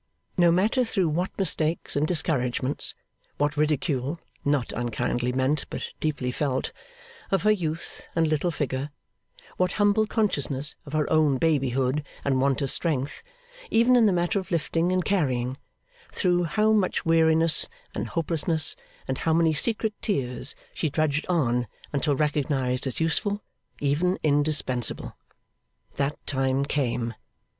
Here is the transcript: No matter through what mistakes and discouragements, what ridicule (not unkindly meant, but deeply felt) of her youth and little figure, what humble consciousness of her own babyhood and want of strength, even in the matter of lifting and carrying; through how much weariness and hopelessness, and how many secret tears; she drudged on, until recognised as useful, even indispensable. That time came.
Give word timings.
No 0.35 0.51
matter 0.51 0.83
through 0.83 1.09
what 1.09 1.29
mistakes 1.37 1.95
and 1.95 2.07
discouragements, 2.07 2.95
what 3.37 3.55
ridicule 3.55 4.19
(not 4.43 4.73
unkindly 4.73 5.31
meant, 5.31 5.65
but 5.69 5.89
deeply 5.99 6.31
felt) 6.31 6.71
of 7.29 7.43
her 7.43 7.51
youth 7.51 8.07
and 8.15 8.27
little 8.27 8.49
figure, 8.49 8.89
what 9.57 9.73
humble 9.73 10.07
consciousness 10.07 10.73
of 10.87 10.93
her 10.93 11.07
own 11.13 11.37
babyhood 11.37 12.03
and 12.25 12.41
want 12.41 12.63
of 12.63 12.71
strength, 12.71 13.21
even 13.69 13.95
in 13.95 14.07
the 14.07 14.11
matter 14.11 14.39
of 14.39 14.49
lifting 14.49 14.91
and 14.91 15.05
carrying; 15.05 15.55
through 16.11 16.45
how 16.45 16.71
much 16.71 17.05
weariness 17.05 17.69
and 17.93 18.07
hopelessness, 18.07 18.75
and 19.07 19.19
how 19.19 19.33
many 19.33 19.53
secret 19.53 19.93
tears; 20.01 20.55
she 20.73 20.89
drudged 20.89 21.27
on, 21.29 21.67
until 21.93 22.15
recognised 22.15 22.87
as 22.87 22.99
useful, 22.99 23.39
even 23.79 24.17
indispensable. 24.23 25.15
That 25.97 26.17
time 26.25 26.65
came. 26.65 27.13